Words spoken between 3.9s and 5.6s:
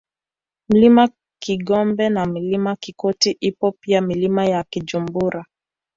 Milima ya Kijumbura